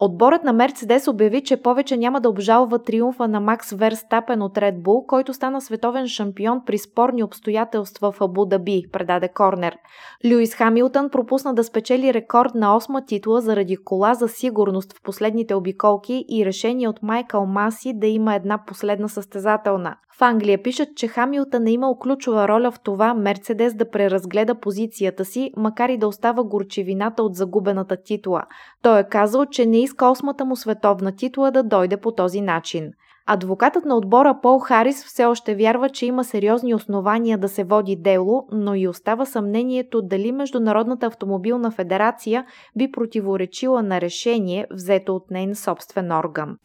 Отборът 0.00 0.44
на 0.44 0.52
Мерцедес 0.52 1.08
обяви, 1.08 1.44
че 1.44 1.56
повече 1.56 1.96
няма 1.96 2.20
да 2.20 2.28
обжалва 2.28 2.78
триумфа 2.78 3.28
на 3.28 3.40
Макс 3.40 3.72
Верстапен 3.72 4.42
от 4.42 4.54
Red 4.54 4.82
Bull, 4.82 5.06
който 5.06 5.34
стана 5.34 5.60
световен 5.60 6.08
шампион 6.08 6.62
при 6.66 6.78
спорни 6.78 7.22
обстоятелства 7.22 8.12
в 8.12 8.20
Абу 8.20 8.44
Даби, 8.44 8.82
предаде 8.92 9.28
Корнер. 9.28 9.76
Люис 10.24 10.54
Хамилтън 10.54 11.10
пропусна 11.10 11.54
да 11.54 11.64
спечели 11.64 12.14
рекорд 12.14 12.54
на 12.54 12.76
осма 12.76 13.06
титла 13.06 13.40
заради 13.40 13.76
кола 13.76 14.14
за 14.14 14.28
сигурност 14.28 14.92
в 14.92 15.02
последните 15.02 15.54
обиколки 15.54 16.24
и 16.28 16.46
решение 16.46 16.88
от 16.88 17.02
Майкъл 17.02 17.46
Маси 17.46 17.92
да 17.98 18.06
има 18.06 18.34
една 18.34 18.64
последна 18.66 19.08
състезателна. 19.08 19.96
В 20.18 20.22
Англия 20.22 20.62
пишат, 20.62 20.88
че 20.96 21.08
Хамилтън 21.08 21.66
е 21.66 21.70
имал 21.70 21.98
ключова 21.98 22.48
роля 22.48 22.70
в 22.70 22.80
това 22.80 23.14
Мерцедес 23.14 23.74
да 23.74 23.90
преразгледа 23.90 24.54
позицията 24.54 25.24
си, 25.24 25.50
макар 25.56 25.88
и 25.88 25.98
да 25.98 26.08
остава 26.08 26.44
горчевината 26.44 27.22
от 27.22 27.34
загубената 27.34 27.96
титла. 27.96 28.42
Той 28.82 29.00
е 29.00 29.08
казал, 29.08 29.46
че 29.46 29.66
не 29.66 29.78
иска 29.84 30.06
осмата 30.06 30.44
му 30.44 30.56
световна 30.56 31.16
титла 31.16 31.50
да 31.50 31.62
дойде 31.62 31.96
по 31.96 32.12
този 32.12 32.40
начин. 32.40 32.90
Адвокатът 33.26 33.84
на 33.84 33.96
отбора 33.96 34.38
Пол 34.42 34.58
Харис 34.58 35.04
все 35.04 35.24
още 35.24 35.54
вярва, 35.54 35.90
че 35.90 36.06
има 36.06 36.24
сериозни 36.24 36.74
основания 36.74 37.38
да 37.38 37.48
се 37.48 37.64
води 37.64 37.96
дело, 37.96 38.46
но 38.52 38.74
и 38.74 38.88
остава 38.88 39.26
съмнението 39.26 40.02
дали 40.02 40.32
Международната 40.32 41.06
автомобилна 41.06 41.70
федерация 41.70 42.46
би 42.76 42.90
противоречила 42.90 43.82
на 43.82 44.00
решение, 44.00 44.66
взето 44.70 45.16
от 45.16 45.30
нейн 45.30 45.54
собствен 45.54 46.12
орган. 46.12 46.56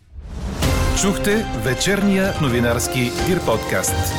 Чухте 1.01 1.45
вечерния 1.65 2.25
новинарски 2.41 2.99
Дир 2.99 3.39
подкаст. 3.45 4.13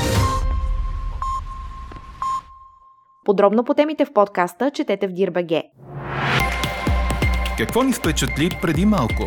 Подробно 3.24 3.64
по 3.64 3.74
темите 3.74 4.04
в 4.04 4.12
подкаста 4.12 4.70
четете 4.70 5.08
в 5.08 5.12
Дирбеге. 5.12 5.62
Какво 7.60 7.82
ни 7.82 7.92
впечатли 7.92 8.48
преди 8.62 8.86
малко? 8.86 9.22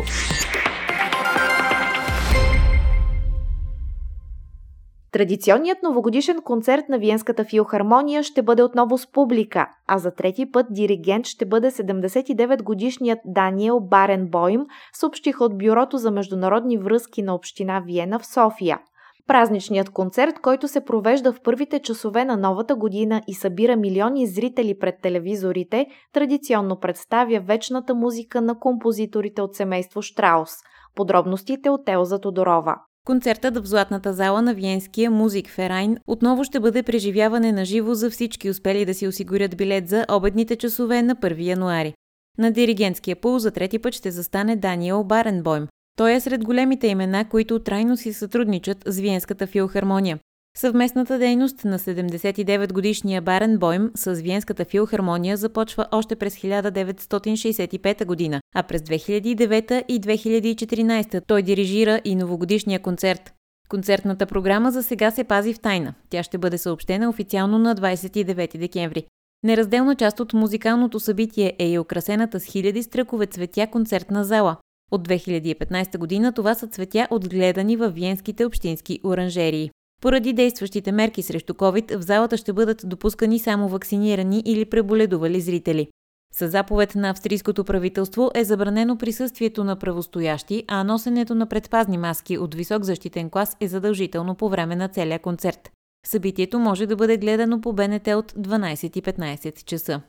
Традиционният 5.12 5.78
новогодишен 5.82 6.42
концерт 6.42 6.84
на 6.88 6.98
Виенската 6.98 7.44
филхармония 7.44 8.22
ще 8.22 8.42
бъде 8.42 8.62
отново 8.62 8.98
с 8.98 9.12
публика, 9.12 9.66
а 9.86 9.98
за 9.98 10.14
трети 10.14 10.50
път 10.52 10.66
диригент 10.70 11.26
ще 11.26 11.44
бъде 11.46 11.70
79-годишният 11.70 13.18
Даниел 13.24 13.80
Баренбойм, 13.80 14.66
съобщих 14.92 15.40
от 15.40 15.58
Бюрото 15.58 15.98
за 15.98 16.10
международни 16.10 16.78
връзки 16.78 17.22
на 17.22 17.34
Община 17.34 17.82
Виена 17.86 18.18
в 18.18 18.26
София. 18.26 18.78
Празничният 19.28 19.90
концерт, 19.90 20.34
който 20.42 20.68
се 20.68 20.84
провежда 20.84 21.32
в 21.32 21.40
първите 21.40 21.78
часове 21.78 22.24
на 22.24 22.36
новата 22.36 22.76
година 22.76 23.22
и 23.28 23.34
събира 23.34 23.76
милиони 23.76 24.26
зрители 24.26 24.78
пред 24.78 24.94
телевизорите, 25.02 25.86
традиционно 26.12 26.80
представя 26.80 27.40
вечната 27.40 27.94
музика 27.94 28.40
на 28.40 28.58
композиторите 28.58 29.42
от 29.42 29.54
семейство 29.54 30.02
Штраус. 30.02 30.50
Подробностите 30.94 31.70
от 31.70 31.88
Елза 31.88 32.18
Тодорова. 32.18 32.76
Концертът 33.06 33.56
в 33.56 33.66
Златната 33.66 34.12
зала 34.12 34.42
на 34.42 34.54
Виенския 34.54 35.10
Музик 35.10 35.50
Ферайн 35.50 35.96
отново 36.06 36.44
ще 36.44 36.60
бъде 36.60 36.82
преживяване 36.82 37.52
на 37.52 37.64
живо 37.64 37.94
за 37.94 38.10
всички 38.10 38.50
успели 38.50 38.84
да 38.84 38.94
си 38.94 39.08
осигурят 39.08 39.56
билет 39.56 39.88
за 39.88 40.06
обедните 40.10 40.56
часове 40.56 41.02
на 41.02 41.16
1 41.16 41.44
януари. 41.44 41.94
На 42.38 42.50
диригентския 42.50 43.16
пул 43.20 43.38
за 43.38 43.50
трети 43.50 43.78
път 43.78 43.94
ще 43.94 44.10
застане 44.10 44.56
Даниел 44.56 45.04
Баренбойм. 45.04 45.68
Той 45.96 46.12
е 46.12 46.20
сред 46.20 46.44
големите 46.44 46.86
имена, 46.86 47.28
които 47.28 47.58
трайно 47.58 47.96
си 47.96 48.12
сътрудничат 48.12 48.78
с 48.86 48.98
Виенската 48.98 49.46
филхармония. 49.46 50.18
Съвместната 50.56 51.18
дейност 51.18 51.64
на 51.64 51.78
79-годишния 51.78 53.22
Барен 53.22 53.58
Бойм 53.58 53.90
с 53.94 54.14
Виенската 54.14 54.64
филхармония 54.64 55.36
започва 55.36 55.86
още 55.92 56.16
през 56.16 56.36
1965 56.36 58.04
година, 58.04 58.40
а 58.54 58.62
през 58.62 58.82
2009 58.82 59.84
и 59.88 60.00
2014 60.00 61.22
той 61.26 61.42
дирижира 61.42 62.00
и 62.04 62.14
новогодишния 62.14 62.80
концерт. 62.80 63.32
Концертната 63.68 64.26
програма 64.26 64.70
за 64.70 64.82
сега 64.82 65.10
се 65.10 65.24
пази 65.24 65.54
в 65.54 65.60
тайна. 65.60 65.94
Тя 66.10 66.22
ще 66.22 66.38
бъде 66.38 66.58
съобщена 66.58 67.08
официално 67.08 67.58
на 67.58 67.76
29 67.76 68.58
декември. 68.58 69.06
Неразделна 69.44 69.94
част 69.94 70.20
от 70.20 70.32
музикалното 70.32 71.00
събитие 71.00 71.56
е 71.58 71.70
и 71.70 71.78
украсената 71.78 72.40
с 72.40 72.44
хиляди 72.44 72.82
стръкове 72.82 73.26
цветя 73.26 73.66
концертна 73.66 74.24
зала. 74.24 74.56
От 74.90 75.08
2015 75.08 75.98
година 75.98 76.32
това 76.32 76.54
са 76.54 76.66
цветя 76.66 77.08
отгледани 77.10 77.76
в 77.76 77.90
виенските 77.90 78.44
общински 78.44 79.00
оранжерии. 79.04 79.70
Поради 80.02 80.32
действащите 80.32 80.92
мерки 80.92 81.22
срещу 81.22 81.52
COVID 81.52 81.96
в 81.96 82.02
залата 82.02 82.36
ще 82.36 82.52
бъдат 82.52 82.82
допускани 82.84 83.38
само 83.38 83.68
вакцинирани 83.68 84.42
или 84.46 84.64
преболедували 84.64 85.40
зрители. 85.40 85.88
С 86.34 86.48
заповед 86.48 86.94
на 86.94 87.10
австрийското 87.10 87.64
правителство 87.64 88.30
е 88.34 88.44
забранено 88.44 88.98
присъствието 88.98 89.64
на 89.64 89.76
правостоящи, 89.76 90.64
а 90.68 90.84
носенето 90.84 91.34
на 91.34 91.46
предпазни 91.46 91.98
маски 91.98 92.38
от 92.38 92.54
висок 92.54 92.82
защитен 92.82 93.30
клас 93.30 93.56
е 93.60 93.68
задължително 93.68 94.34
по 94.34 94.48
време 94.48 94.76
на 94.76 94.88
целия 94.88 95.18
концерт. 95.18 95.70
Събитието 96.06 96.58
може 96.58 96.86
да 96.86 96.96
бъде 96.96 97.16
гледано 97.16 97.60
по 97.60 97.72
БНТ 97.72 98.08
от 98.08 98.32
12.15 98.32 99.64
часа. 99.64 100.00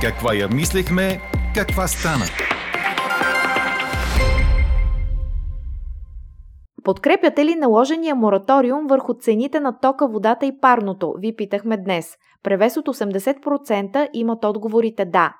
Каква 0.00 0.34
я 0.34 0.48
мислехме, 0.48 1.20
каква 1.54 1.88
стана? 1.88 2.24
Подкрепяте 6.84 7.44
ли 7.44 7.54
наложения 7.54 8.14
мораториум 8.14 8.86
върху 8.86 9.14
цените 9.14 9.60
на 9.60 9.78
тока, 9.78 10.08
водата 10.08 10.46
и 10.46 10.60
парното? 10.60 11.14
Ви 11.18 11.36
питахме 11.36 11.76
днес. 11.76 12.16
Превес 12.42 12.76
от 12.76 12.88
80% 12.88 14.08
имат 14.12 14.44
отговорите 14.44 15.04
да. 15.04 15.34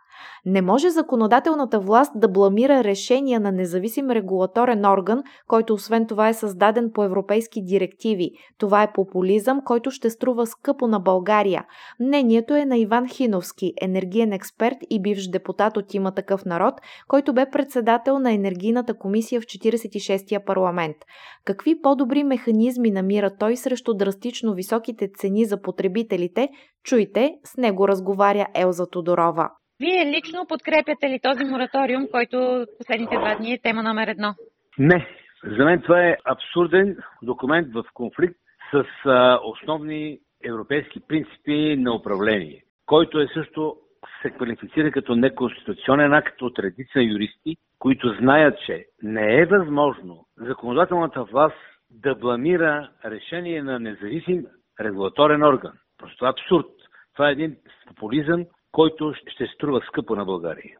Не 0.46 0.62
може 0.62 0.90
законодателната 0.90 1.80
власт 1.80 2.12
да 2.14 2.28
бламира 2.28 2.84
решения 2.84 3.40
на 3.40 3.52
независим 3.52 4.10
регулаторен 4.10 4.86
орган, 4.86 5.22
който 5.48 5.74
освен 5.74 6.06
това 6.06 6.28
е 6.28 6.34
създаден 6.34 6.90
по 6.94 7.04
европейски 7.04 7.64
директиви. 7.64 8.30
Това 8.58 8.82
е 8.82 8.92
популизъм, 8.92 9.60
който 9.64 9.90
ще 9.90 10.10
струва 10.10 10.46
скъпо 10.46 10.86
на 10.86 11.00
България. 11.00 11.64
Мнението 12.00 12.54
е 12.54 12.64
на 12.64 12.78
Иван 12.78 13.08
Хиновски, 13.08 13.72
енергиен 13.82 14.32
експерт 14.32 14.76
и 14.90 15.02
бивш 15.02 15.28
депутат 15.28 15.76
от 15.76 15.94
има 15.94 16.14
такъв 16.14 16.44
народ, 16.44 16.74
който 17.08 17.32
бе 17.32 17.50
председател 17.50 18.18
на 18.18 18.32
енергийната 18.32 18.94
комисия 18.94 19.40
в 19.40 19.44
46-я 19.44 20.44
парламент. 20.44 20.96
Какви 21.44 21.80
по-добри 21.80 22.24
механизми 22.24 22.90
намира 22.90 23.36
той 23.36 23.56
срещу 23.56 23.94
драстично 23.94 24.54
високите 24.54 25.08
цени 25.18 25.44
за 25.44 25.62
потребителите, 25.62 26.48
чуйте, 26.84 27.34
с 27.44 27.56
него 27.56 27.88
разговаря 27.88 28.46
Елза 28.54 28.86
Тодорова. 28.86 29.50
Вие 29.82 30.06
лично 30.06 30.46
подкрепяте 30.48 31.08
ли 31.08 31.20
този 31.22 31.44
мораториум, 31.44 32.08
който 32.12 32.66
последните 32.78 33.16
два 33.16 33.34
дни 33.34 33.52
е 33.52 33.62
тема 33.62 33.82
номер 33.82 34.08
едно? 34.08 34.34
Не. 34.78 35.08
За 35.44 35.64
мен 35.64 35.82
това 35.82 36.06
е 36.06 36.16
абсурден 36.24 36.96
документ 37.22 37.68
в 37.74 37.84
конфликт 37.94 38.36
с 38.72 38.84
а, 39.04 39.38
основни 39.44 40.18
европейски 40.44 41.00
принципи 41.08 41.76
на 41.78 41.94
управление, 41.94 42.62
който 42.86 43.20
е 43.20 43.26
също 43.34 43.76
се 44.22 44.30
квалифицира 44.30 44.90
като 44.90 45.16
неконституционен 45.16 46.12
акт 46.12 46.42
от 46.42 46.58
редица 46.58 47.02
юристи, 47.02 47.56
които 47.78 48.16
знаят, 48.20 48.58
че 48.66 48.84
не 49.02 49.40
е 49.40 49.46
възможно 49.46 50.26
законодателната 50.36 51.24
власт 51.24 51.62
да 51.90 52.14
бламира 52.14 52.90
решение 53.04 53.62
на 53.62 53.78
независим 53.78 54.46
регулаторен 54.80 55.42
орган. 55.42 55.72
Просто 55.98 56.24
абсурд. 56.24 56.66
Това 57.14 57.28
е 57.28 57.32
един 57.32 57.56
популизъм, 57.86 58.44
който 58.72 59.14
ще 59.26 59.46
струва 59.46 59.80
скъпо 59.88 60.16
на 60.16 60.24
България. 60.24 60.76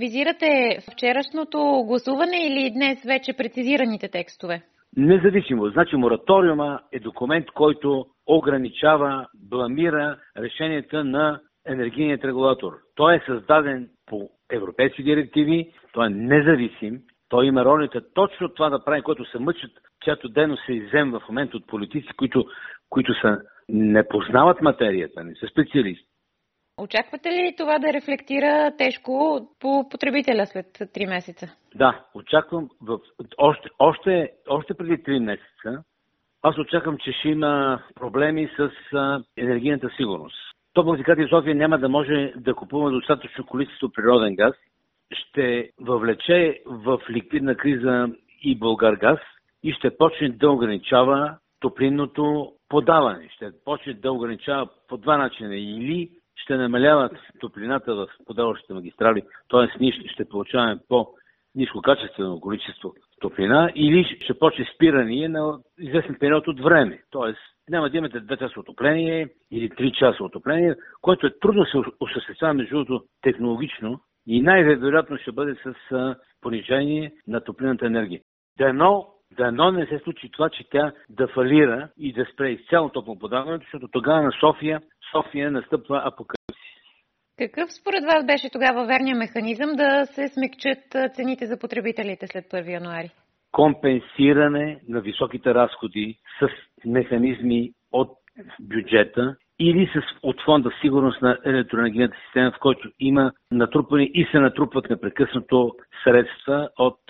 Визирате 0.00 0.78
вчерашното 0.92 1.84
гласуване 1.86 2.46
или 2.46 2.70
днес 2.70 3.04
вече 3.04 3.36
прецизираните 3.36 4.08
текстове? 4.08 4.62
Независимо. 4.96 5.70
Значи 5.70 5.96
мораториума 5.96 6.80
е 6.92 7.00
документ, 7.00 7.46
който 7.54 8.06
ограничава, 8.26 9.26
бламира 9.34 10.18
решенията 10.38 11.04
на 11.04 11.40
енергийният 11.66 12.24
регулатор. 12.24 12.72
Той 12.94 13.16
е 13.16 13.22
създаден 13.26 13.88
по 14.06 14.30
европейски 14.52 15.02
директиви, 15.02 15.72
той 15.92 16.06
е 16.06 16.10
независим, 16.10 17.00
той 17.28 17.46
има 17.46 17.64
ролята 17.64 18.12
точно 18.14 18.48
това 18.48 18.70
да 18.70 18.84
прави, 18.84 19.02
което 19.02 19.24
се 19.24 19.38
мъчат, 19.38 19.70
чиято 20.04 20.28
дейност 20.28 20.62
се 20.66 20.72
иззем 20.72 21.10
в 21.10 21.22
момента 21.28 21.56
от 21.56 21.66
политици, 21.66 22.08
които, 22.16 22.44
които 22.90 23.20
са, 23.20 23.38
не 23.68 24.08
познават 24.08 24.62
материята, 24.62 25.24
не 25.24 25.34
са 25.34 25.46
специалисти. 25.46 26.15
Очаквате 26.78 27.28
ли 27.28 27.54
това 27.56 27.78
да 27.78 27.92
рефлектира 27.92 28.72
тежко 28.78 29.40
по 29.60 29.88
потребителя 29.88 30.46
след 30.46 30.66
3 30.66 31.08
месеца? 31.08 31.56
Да, 31.74 32.04
очаквам. 32.14 32.68
В... 32.82 32.98
Още, 33.38 33.68
още, 33.78 34.32
още 34.48 34.74
преди 34.74 35.02
3 35.02 35.18
месеца 35.18 35.84
аз 36.48 36.58
очаквам, 36.58 36.98
че 36.98 37.12
ще 37.12 37.28
има 37.28 37.82
проблеми 37.94 38.48
с 38.56 38.70
енергийната 39.36 39.90
сигурност. 39.96 40.36
Топлофикати 40.72 41.26
София 41.28 41.54
няма 41.54 41.78
да 41.78 41.88
може 41.88 42.32
да 42.36 42.54
купува 42.54 42.90
достатъчно 42.90 43.46
количество 43.46 43.88
природен 43.92 44.34
газ. 44.34 44.54
Ще 45.12 45.70
въвлече 45.80 46.60
в 46.66 47.00
ликвидна 47.10 47.54
криза 47.54 48.08
и 48.42 48.58
Българгаз 48.58 49.18
и 49.62 49.72
ще 49.72 49.96
почне 49.96 50.28
да 50.28 50.50
ограничава 50.50 51.36
топлинното 51.60 52.52
подаване. 52.68 53.28
Ще 53.34 53.50
почне 53.64 53.94
да 53.94 54.12
ограничава 54.12 54.68
по 54.88 54.96
два 54.96 55.16
начина. 55.16 55.56
Или 55.56 56.10
ще 56.36 56.56
намаляват 56.56 57.12
топлината 57.40 57.94
в 57.94 58.08
подаващите 58.26 58.74
магистрали, 58.74 59.22
т.е. 59.50 59.78
ние 59.80 59.92
ще 59.92 60.28
получаваме 60.28 60.80
по 60.88 61.06
ниско 61.54 61.82
качествено 61.82 62.40
количество 62.40 62.94
топлина 63.20 63.72
или 63.74 64.18
ще 64.20 64.38
почне 64.38 64.66
спиране 64.74 65.28
на 65.28 65.58
известен 65.78 66.16
период 66.20 66.48
от 66.48 66.60
време. 66.60 67.02
Т.е. 67.12 67.34
няма 67.70 67.90
да 67.90 67.96
имате 67.96 68.20
2 68.20 68.38
часа 68.38 68.60
отопление 68.60 69.28
или 69.50 69.70
3 69.70 69.92
часа 69.92 70.24
отопление, 70.24 70.74
което 71.00 71.26
е 71.26 71.38
трудно 71.40 71.66
се 71.66 71.78
осъществява 72.00 72.54
между 72.54 72.74
другото 72.74 73.04
технологично 73.22 74.00
и 74.26 74.42
най-вероятно 74.42 75.18
ще 75.18 75.32
бъде 75.32 75.54
с 75.54 76.14
понижение 76.40 77.12
на 77.26 77.40
топлинната 77.40 77.86
енергия. 77.86 78.20
Дано 78.58 79.06
Дано 79.36 79.70
не 79.70 79.86
се 79.86 79.98
случи 79.98 80.30
това, 80.30 80.50
че 80.50 80.70
тя 80.70 80.92
да 81.10 81.28
фалира 81.28 81.88
и 81.98 82.12
да 82.12 82.26
спре 82.32 82.50
изцяло 82.50 82.88
топлоподаването, 82.88 83.64
защото 83.64 83.88
тогава 83.88 84.22
на 84.22 84.32
София, 84.40 84.80
София 85.16 85.50
настъпва 85.50 86.02
апокалипсис. 86.04 86.36
Какъв 87.38 87.72
според 87.72 88.04
вас 88.04 88.26
беше 88.26 88.50
тогава 88.52 88.86
верният 88.86 89.18
механизъм 89.18 89.70
да 89.76 90.06
се 90.06 90.28
смекчат 90.28 91.14
цените 91.14 91.46
за 91.46 91.58
потребителите 91.58 92.26
след 92.26 92.44
1 92.44 92.72
януари? 92.72 93.10
Компенсиране 93.52 94.80
на 94.88 95.00
високите 95.00 95.54
разходи 95.54 96.18
с 96.40 96.48
механизми 96.86 97.72
от 97.92 98.08
бюджета 98.60 99.36
или 99.58 99.90
с, 99.94 100.00
от 100.22 100.36
фонда 100.44 100.70
сигурност 100.80 101.22
на 101.22 101.38
електроенергийната 101.44 102.16
система, 102.24 102.50
в 102.50 102.60
който 102.60 102.90
има 103.00 103.32
натрупани 103.50 104.10
и 104.14 104.26
се 104.30 104.38
натрупват 104.38 104.90
непрекъснато 104.90 105.72
средства 106.04 106.68
от 106.78 107.00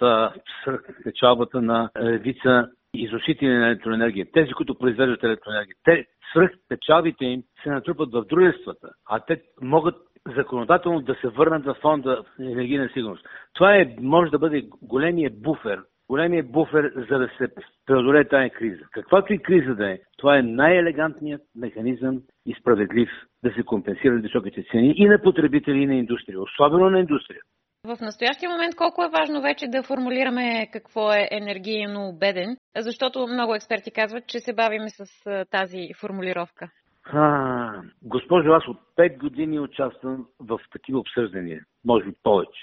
печалбата 1.04 1.62
на 1.62 1.90
редица 1.96 2.68
изосители 2.94 3.48
на 3.48 3.66
електроенергия. 3.66 4.26
Тези, 4.32 4.52
които 4.52 4.78
произвеждат 4.78 5.24
електроенергия. 5.24 5.74
Те 5.84 6.06
свръх 6.30 6.50
печалбите 6.68 7.24
им 7.24 7.42
се 7.62 7.70
натрупат 7.70 8.12
в 8.12 8.24
дружествата, 8.24 8.88
а 9.10 9.20
те 9.20 9.42
могат 9.62 9.94
законодателно 10.36 11.00
да 11.00 11.14
се 11.14 11.28
върнат 11.28 11.64
в 11.64 11.76
фонда 11.82 12.24
енергийна 12.40 12.88
сигурност. 12.88 13.26
Това 13.54 13.76
е, 13.76 13.96
може 14.00 14.30
да 14.30 14.38
бъде 14.38 14.68
големия 14.82 15.30
буфер, 15.34 15.82
големия 16.08 16.44
буфер, 16.44 16.92
за 17.10 17.18
да 17.18 17.28
се 17.38 17.48
преодолее 17.86 18.28
тази 18.28 18.50
криза. 18.50 18.84
Каквато 18.92 19.32
и 19.32 19.38
криза 19.38 19.74
да 19.74 19.90
е, 19.90 19.98
това 20.18 20.38
е 20.38 20.42
най-елегантният 20.42 21.42
механизъм 21.56 22.22
и 22.46 22.54
справедлив 22.54 23.08
да 23.44 23.52
се 23.52 23.62
компенсират 23.62 24.22
високите 24.22 24.64
цени 24.70 24.94
и 24.96 25.08
на 25.08 25.22
потребители, 25.22 25.78
и 25.78 25.86
на 25.86 25.94
индустрия, 25.94 26.40
особено 26.40 26.90
на 26.90 27.00
индустрия. 27.00 27.40
В 27.86 27.96
настоящия 28.00 28.50
момент 28.50 28.76
колко 28.76 29.04
е 29.04 29.14
важно 29.18 29.42
вече 29.42 29.68
да 29.68 29.82
формулираме 29.82 30.68
какво 30.72 31.12
е 31.12 31.28
енергийно 31.30 32.12
беден, 32.20 32.56
защото 32.76 33.26
много 33.26 33.54
експерти 33.54 33.90
казват, 33.90 34.26
че 34.26 34.38
се 34.40 34.54
бавиме 34.54 34.90
с 34.90 35.04
тази 35.50 35.88
формулировка. 36.00 36.70
А, 37.12 37.82
госпожо, 38.02 38.50
аз 38.52 38.68
от 38.68 38.78
5 38.98 39.18
години 39.18 39.60
участвам 39.60 40.26
в 40.40 40.60
такива 40.72 40.98
обсъждания, 40.98 41.60
може 41.84 42.04
би 42.04 42.12
повече. 42.22 42.60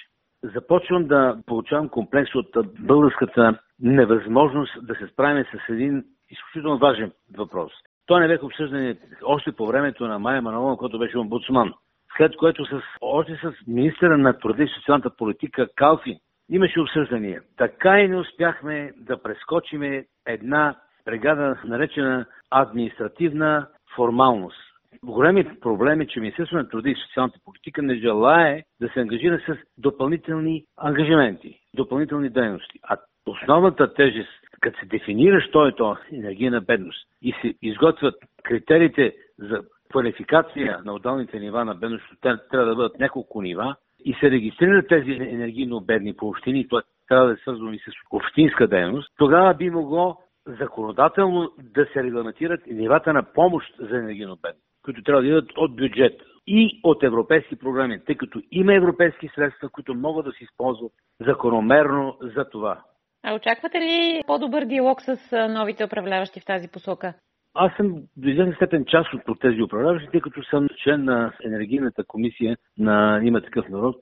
Започвам 0.55 1.07
да 1.07 1.37
получавам 1.45 1.89
комплекс 1.89 2.35
от 2.35 2.49
българската 2.79 3.59
невъзможност 3.79 4.87
да 4.87 4.95
се 4.95 5.07
справим 5.13 5.43
с 5.43 5.69
един 5.69 6.03
изключително 6.29 6.77
важен 6.77 7.11
въпрос. 7.37 7.71
Той 8.05 8.21
не 8.21 8.27
бе 8.27 8.45
обсъждан 8.45 8.97
още 9.23 9.51
по 9.51 9.65
времето 9.67 10.07
на 10.07 10.19
Майя 10.19 10.41
Манова, 10.41 10.77
който 10.77 10.99
беше 10.99 11.17
омбудсман. 11.17 11.73
След 12.17 12.35
което 12.37 12.65
с, 12.65 12.81
още 13.01 13.39
с 13.43 13.53
министъра 13.67 14.17
на 14.17 14.39
труда 14.39 14.63
и 14.63 14.67
социалната 14.67 15.09
политика 15.09 15.67
Калфи 15.75 16.19
имаше 16.49 16.79
обсъждания. 16.79 17.41
Така 17.57 17.99
и 17.99 18.07
не 18.07 18.17
успяхме 18.17 18.91
да 18.97 19.21
прескочиме 19.21 20.05
една 20.27 20.75
бригада, 21.05 21.57
наречена 21.65 22.25
административна 22.51 23.67
формалност. 23.95 24.57
Големият 25.03 25.61
проблем 25.61 26.01
е, 26.01 26.07
че 26.07 26.19
Министерството 26.19 26.63
на 26.63 26.69
труда 26.69 26.89
и 26.89 26.95
социалната 26.95 27.39
политика 27.45 27.81
не 27.81 27.95
желае 27.95 28.63
да 28.81 28.89
се 28.89 28.99
ангажира 28.99 29.39
с 29.39 29.57
допълнителни 29.77 30.65
ангажименти, 30.77 31.59
допълнителни 31.75 32.29
дейности. 32.29 32.79
А 32.83 32.97
основната 33.25 33.93
тежест 33.93 34.29
като 34.61 34.79
се 34.79 34.85
дефинира, 34.85 35.41
що 35.41 35.67
е 35.67 35.75
то 35.75 35.97
енергийна 36.13 36.61
бедност 36.61 37.07
и 37.21 37.33
се 37.41 37.53
изготвят 37.61 38.15
критериите 38.43 39.13
за 39.39 39.61
квалификация 39.93 40.79
на 40.85 40.93
отдалните 40.93 41.39
нива 41.39 41.65
на 41.65 41.75
бедност, 41.75 42.03
те 42.21 42.29
трябва 42.51 42.69
да 42.69 42.75
бъдат 42.75 42.99
няколко 42.99 43.41
нива 43.41 43.75
и 44.05 44.13
се 44.13 44.31
регистрират 44.31 44.87
тези 44.87 45.11
енергийно 45.11 45.81
бедни 45.81 46.13
по 46.13 46.27
общини, 46.27 46.67
това 46.67 46.81
трябва 47.07 47.27
да 47.27 47.33
е 47.33 47.37
свързано 47.37 47.73
и 47.73 47.79
с 47.79 47.91
общинска 48.11 48.67
дейност, 48.67 49.13
тогава 49.17 49.53
би 49.53 49.69
могло 49.69 50.17
законодателно 50.47 51.51
да 51.57 51.85
се 51.93 52.03
регламентират 52.03 52.61
нивата 52.67 53.13
на 53.13 53.23
помощ 53.23 53.75
за 53.79 53.97
енергийно 53.97 54.37
бедни, 54.41 54.61
които 54.85 55.03
трябва 55.03 55.21
да 55.21 55.27
идват 55.27 55.51
от 55.57 55.75
бюджет 55.75 56.21
и 56.47 56.79
от 56.83 57.03
европейски 57.03 57.55
програми, 57.55 57.99
тъй 58.05 58.15
като 58.15 58.41
има 58.51 58.75
европейски 58.75 59.29
средства, 59.35 59.69
които 59.69 59.95
могат 59.95 60.25
да 60.25 60.31
се 60.31 60.43
използват 60.43 60.91
закономерно 61.19 62.17
за 62.21 62.49
това. 62.49 62.81
А 63.23 63.35
очаквате 63.35 63.79
ли 63.81 64.21
по-добър 64.27 64.65
диалог 64.65 65.01
с 65.01 65.17
новите 65.49 65.85
управляващи 65.85 66.39
в 66.39 66.45
тази 66.45 66.67
посока? 66.67 67.13
Аз 67.55 67.71
съм 67.77 67.95
до 68.17 68.29
известна 68.29 68.55
степен 68.55 68.85
част 68.85 69.13
от 69.27 69.39
тези 69.39 69.61
управляващи, 69.61 70.09
тъй 70.11 70.21
като 70.21 70.43
съм 70.43 70.67
член 70.83 71.03
на 71.03 71.33
енергийната 71.45 72.03
комисия 72.03 72.57
на 72.77 73.19
Има 73.23 73.41
такъв 73.41 73.69
народ, 73.69 73.95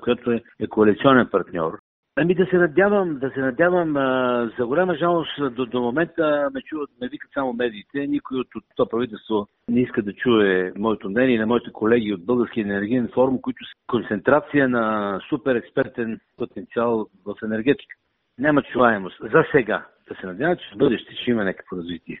която 0.00 0.32
е, 0.32 0.42
е 0.60 0.66
коалиционен 0.66 1.28
партньор. 1.30 1.78
Ами 2.16 2.34
да 2.34 2.46
се 2.46 2.56
надявам, 2.56 3.18
да 3.18 3.30
се 3.30 3.40
надявам. 3.40 3.96
А, 3.96 4.50
за 4.58 4.66
голяма 4.66 4.94
жалост 4.94 5.54
до, 5.54 5.66
до 5.66 5.80
момента 5.80 6.50
ме 6.54 6.62
чуват, 6.62 6.90
ме 7.00 7.08
викат 7.08 7.30
само 7.34 7.52
медиите. 7.52 8.06
Никой 8.06 8.38
от, 8.38 8.48
това 8.76 8.88
правителство 8.88 9.46
не 9.68 9.80
иска 9.80 10.02
да 10.02 10.12
чуе 10.12 10.72
моето 10.78 11.10
мнение 11.10 11.38
на 11.38 11.46
моите 11.46 11.72
колеги 11.72 12.14
от 12.14 12.26
Българския 12.26 12.62
енергиен 12.62 13.08
форум, 13.14 13.40
които 13.40 13.64
са 13.64 13.72
концентрация 13.86 14.68
на 14.68 15.18
супер 15.28 15.54
експертен 15.54 16.20
потенциал 16.36 17.06
в 17.26 17.34
енергетика. 17.44 17.96
Няма 18.38 18.62
чуваемост. 18.62 19.16
За 19.20 19.44
сега. 19.52 19.86
Да 20.08 20.14
се 20.14 20.26
надявам, 20.26 20.56
че 20.56 20.74
в 20.74 20.78
бъдеще 20.78 21.14
ще 21.14 21.30
има 21.30 21.44
някакво 21.44 21.76
развитие. 21.76 22.20